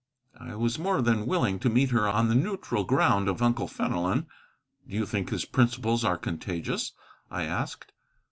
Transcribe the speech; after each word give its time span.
I 0.39 0.55
was 0.55 0.79
more 0.79 0.99
than 0.99 1.27
willing 1.27 1.59
to 1.59 1.69
meet 1.69 1.91
her 1.91 2.07
on 2.07 2.27
the 2.27 2.33
neutral 2.33 2.83
ground 2.83 3.29
of 3.29 3.39
Uncle 3.43 3.67
Fenelon. 3.67 4.25
"Do 4.89 4.95
you 4.95 5.05
think 5.05 5.29
his 5.29 5.45
principles 5.45 6.03
contagious?" 6.23 6.93
I 7.29 7.43
asked. 7.43 7.91